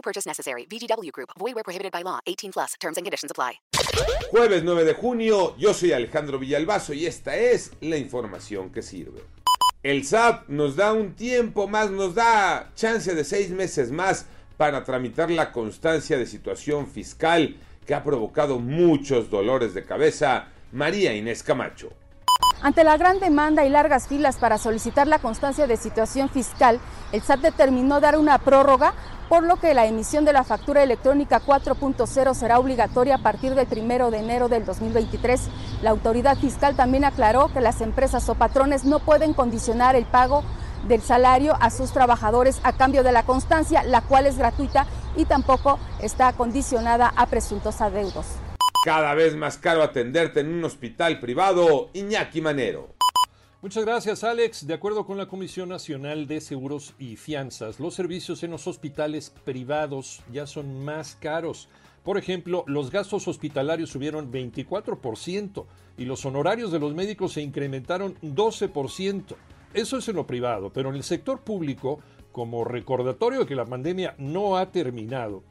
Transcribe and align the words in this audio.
No 0.00 0.02
purchase 0.02 0.26
necessary. 0.26 0.66
VGW 0.66 1.12
Group. 1.12 1.28
Void 1.38 1.54
where 1.54 1.62
prohibited 1.62 1.92
by 1.92 2.02
law. 2.02 2.20
18 2.26 2.52
plus. 2.52 2.74
Terms 2.80 2.96
and 2.96 3.04
conditions 3.04 3.30
apply. 3.30 3.60
Jueves 4.30 4.64
9 4.64 4.84
de 4.84 4.94
junio, 4.94 5.54
yo 5.58 5.74
soy 5.74 5.92
Alejandro 5.92 6.38
Villalbazo 6.38 6.94
y 6.94 7.04
esta 7.04 7.36
es 7.36 7.72
la 7.82 7.98
información 7.98 8.70
que 8.70 8.80
sirve. 8.80 9.20
El 9.82 10.04
SAT 10.04 10.48
nos 10.48 10.76
da 10.76 10.94
un 10.94 11.14
tiempo 11.14 11.68
más, 11.68 11.90
nos 11.90 12.14
da 12.14 12.70
chance 12.74 13.14
de 13.14 13.24
seis 13.24 13.50
meses 13.50 13.90
más 13.90 14.24
para 14.56 14.84
tramitar 14.84 15.30
la 15.30 15.52
constancia 15.52 16.16
de 16.16 16.26
situación 16.26 16.86
fiscal 16.86 17.56
que 17.86 17.94
ha 17.94 18.02
provocado 18.02 18.58
muchos 18.58 19.28
dolores 19.28 19.74
de 19.74 19.84
cabeza. 19.84 20.48
María 20.72 21.14
Inés 21.14 21.42
Camacho. 21.42 21.90
Ante 22.62 22.84
la 22.84 22.96
gran 22.96 23.20
demanda 23.20 23.66
y 23.66 23.68
largas 23.68 24.06
filas 24.06 24.36
para 24.36 24.56
solicitar 24.56 25.06
la 25.06 25.18
constancia 25.18 25.66
de 25.66 25.76
situación 25.76 26.30
fiscal, 26.30 26.78
el 27.12 27.20
SAT 27.20 27.40
determinó 27.40 28.00
dar 28.00 28.16
una 28.18 28.38
prórroga, 28.38 28.94
por 29.30 29.44
lo 29.44 29.58
que 29.58 29.74
la 29.74 29.86
emisión 29.86 30.24
de 30.24 30.32
la 30.32 30.42
factura 30.42 30.82
electrónica 30.82 31.40
4.0 31.40 32.34
será 32.34 32.58
obligatoria 32.58 33.14
a 33.14 33.22
partir 33.22 33.54
del 33.54 33.68
1 33.70 34.10
de 34.10 34.18
enero 34.18 34.48
del 34.48 34.64
2023. 34.64 35.42
La 35.82 35.90
autoridad 35.90 36.36
fiscal 36.36 36.74
también 36.74 37.04
aclaró 37.04 37.46
que 37.52 37.60
las 37.60 37.80
empresas 37.80 38.28
o 38.28 38.34
patrones 38.34 38.84
no 38.84 38.98
pueden 38.98 39.32
condicionar 39.32 39.94
el 39.94 40.04
pago 40.04 40.42
del 40.88 41.00
salario 41.00 41.56
a 41.60 41.70
sus 41.70 41.92
trabajadores 41.92 42.58
a 42.64 42.72
cambio 42.72 43.04
de 43.04 43.12
la 43.12 43.22
constancia, 43.22 43.84
la 43.84 44.00
cual 44.00 44.26
es 44.26 44.36
gratuita 44.36 44.88
y 45.14 45.26
tampoco 45.26 45.78
está 46.02 46.32
condicionada 46.32 47.12
a 47.14 47.26
presuntos 47.26 47.80
adeudos. 47.80 48.26
Cada 48.84 49.14
vez 49.14 49.36
más 49.36 49.58
caro 49.58 49.84
atenderte 49.84 50.40
en 50.40 50.52
un 50.52 50.64
hospital 50.64 51.20
privado, 51.20 51.90
Iñaki 51.92 52.40
Manero. 52.40 52.96
Muchas 53.62 53.84
gracias, 53.84 54.24
Alex. 54.24 54.66
De 54.66 54.72
acuerdo 54.72 55.04
con 55.04 55.18
la 55.18 55.28
Comisión 55.28 55.68
Nacional 55.68 56.26
de 56.26 56.40
Seguros 56.40 56.94
y 56.98 57.16
Fianzas, 57.16 57.78
los 57.78 57.92
servicios 57.92 58.42
en 58.42 58.52
los 58.52 58.66
hospitales 58.66 59.34
privados 59.44 60.22
ya 60.32 60.46
son 60.46 60.82
más 60.82 61.14
caros. 61.16 61.68
Por 62.02 62.16
ejemplo, 62.16 62.64
los 62.66 62.90
gastos 62.90 63.28
hospitalarios 63.28 63.90
subieron 63.90 64.32
24% 64.32 65.66
y 65.98 66.06
los 66.06 66.24
honorarios 66.24 66.72
de 66.72 66.78
los 66.78 66.94
médicos 66.94 67.34
se 67.34 67.42
incrementaron 67.42 68.14
12%. 68.22 69.36
Eso 69.74 69.98
es 69.98 70.08
en 70.08 70.16
lo 70.16 70.26
privado, 70.26 70.72
pero 70.72 70.88
en 70.88 70.96
el 70.96 71.04
sector 71.04 71.42
público, 71.42 72.00
como 72.32 72.64
recordatorio 72.64 73.40
de 73.40 73.46
que 73.46 73.54
la 73.54 73.66
pandemia 73.66 74.14
no 74.16 74.56
ha 74.56 74.72
terminado, 74.72 75.42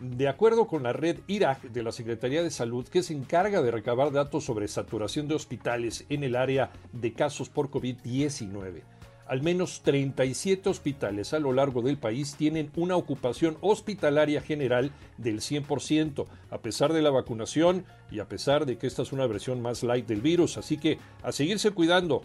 de 0.00 0.28
acuerdo 0.28 0.66
con 0.66 0.82
la 0.82 0.92
red 0.92 1.18
IRAC 1.26 1.62
de 1.62 1.82
la 1.82 1.92
Secretaría 1.92 2.42
de 2.42 2.50
Salud, 2.50 2.88
que 2.88 3.02
se 3.02 3.12
encarga 3.12 3.62
de 3.62 3.70
recabar 3.70 4.12
datos 4.12 4.44
sobre 4.44 4.66
saturación 4.66 5.28
de 5.28 5.34
hospitales 5.34 6.06
en 6.08 6.24
el 6.24 6.36
área 6.36 6.70
de 6.92 7.12
casos 7.12 7.48
por 7.48 7.70
COVID-19, 7.70 8.82
al 9.30 9.42
menos 9.42 9.82
37 9.82 10.68
hospitales 10.68 11.32
a 11.34 11.38
lo 11.38 11.52
largo 11.52 11.82
del 11.82 11.98
país 11.98 12.34
tienen 12.34 12.72
una 12.74 12.96
ocupación 12.96 13.58
hospitalaria 13.60 14.40
general 14.40 14.90
del 15.18 15.40
100%, 15.40 16.26
a 16.50 16.58
pesar 16.58 16.92
de 16.92 17.00
la 17.02 17.10
vacunación 17.10 17.84
y 18.10 18.18
a 18.18 18.28
pesar 18.28 18.66
de 18.66 18.76
que 18.76 18.88
esta 18.88 19.02
es 19.02 19.12
una 19.12 19.28
versión 19.28 19.62
más 19.62 19.84
light 19.84 20.06
del 20.06 20.20
virus. 20.20 20.56
Así 20.56 20.78
que 20.78 20.98
a 21.22 21.30
seguirse 21.30 21.70
cuidando 21.70 22.22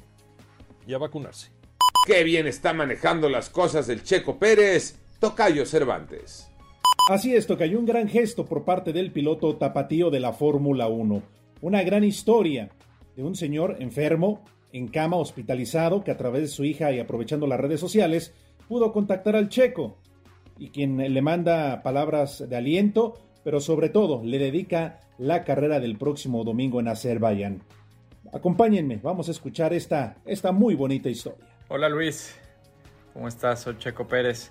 y 0.87 0.95
a 0.95 0.97
vacunarse. 0.97 1.51
Qué 2.07 2.23
bien 2.23 2.47
está 2.47 2.73
manejando 2.73 3.29
las 3.29 3.51
cosas 3.51 3.87
el 3.89 4.01
Checo 4.01 4.39
Pérez, 4.39 4.97
Tocayo 5.19 5.67
Cervantes. 5.67 6.49
Así 7.07 7.35
es, 7.35 7.45
Tocayo, 7.45 7.77
un 7.77 7.85
gran 7.85 8.07
gesto 8.07 8.45
por 8.45 8.65
parte 8.65 8.91
del 8.91 9.11
piloto 9.11 9.57
tapatío 9.57 10.09
de 10.09 10.19
la 10.19 10.33
Fórmula 10.33 10.87
1. 10.87 11.21
Una 11.61 11.83
gran 11.83 12.03
historia 12.03 12.71
de 13.15 13.23
un 13.23 13.35
señor 13.35 13.77
enfermo, 13.79 14.43
en 14.73 14.87
cama, 14.87 15.17
hospitalizado, 15.17 16.03
que 16.03 16.09
a 16.09 16.17
través 16.17 16.41
de 16.41 16.47
su 16.47 16.63
hija 16.63 16.91
y 16.91 16.99
aprovechando 16.99 17.45
las 17.45 17.59
redes 17.59 17.79
sociales, 17.79 18.33
pudo 18.67 18.91
contactar 18.91 19.35
al 19.35 19.49
checo 19.49 19.99
y 20.57 20.69
quien 20.69 20.97
le 20.97 21.21
manda 21.21 21.83
palabras 21.83 22.43
de 22.49 22.55
aliento, 22.55 23.13
pero 23.43 23.59
sobre 23.59 23.89
todo 23.89 24.23
le 24.23 24.39
dedica 24.39 24.99
la 25.19 25.43
carrera 25.43 25.79
del 25.79 25.99
próximo 25.99 26.43
domingo 26.43 26.79
en 26.79 26.87
Azerbaiyán. 26.87 27.61
Acompáñenme, 28.33 28.97
vamos 28.97 29.27
a 29.27 29.31
escuchar 29.31 29.73
esta, 29.73 30.17
esta 30.25 30.51
muy 30.51 30.73
bonita 30.73 31.07
historia. 31.07 31.45
Hola 31.67 31.87
Luis, 31.87 32.35
¿cómo 33.13 33.27
estás? 33.27 33.61
Soy 33.61 33.77
Checo 33.77 34.07
Pérez. 34.07 34.49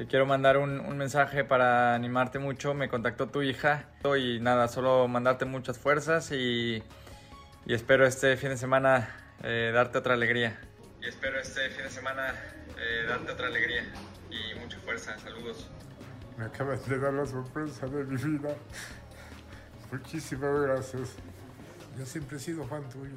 Te 0.00 0.06
quiero 0.06 0.24
mandar 0.24 0.56
un, 0.56 0.80
un, 0.80 0.96
mensaje 0.96 1.44
para 1.44 1.94
animarte 1.94 2.38
mucho. 2.38 2.72
Me 2.72 2.88
contactó 2.88 3.28
tu 3.28 3.42
hija 3.42 3.84
y 4.18 4.40
nada, 4.40 4.66
solo 4.66 5.06
mandarte 5.08 5.44
muchas 5.44 5.78
fuerzas 5.78 6.32
y, 6.32 6.82
y 7.66 7.74
espero 7.74 8.06
este 8.06 8.38
fin 8.38 8.48
de 8.48 8.56
semana 8.56 9.14
eh, 9.42 9.70
darte 9.74 9.98
otra 9.98 10.14
alegría. 10.14 10.58
Y 11.02 11.06
espero 11.06 11.38
este 11.38 11.68
fin 11.68 11.84
de 11.84 11.90
semana 11.90 12.34
eh, 12.78 13.04
darte 13.10 13.30
otra 13.30 13.48
alegría 13.48 13.84
y 14.30 14.58
mucha 14.58 14.78
fuerza. 14.78 15.18
Saludos. 15.18 15.68
Me 16.38 16.46
acabas 16.46 16.88
de 16.88 16.98
dar 16.98 17.12
la 17.12 17.26
sorpresa 17.26 17.86
de 17.86 18.02
mi 18.04 18.16
vida. 18.16 18.56
Muchísimas 19.92 20.62
gracias. 20.62 21.10
Yo 21.98 22.06
siempre 22.06 22.38
he 22.38 22.40
sido 22.40 22.66
fan 22.66 22.88
tuyo. 22.88 23.16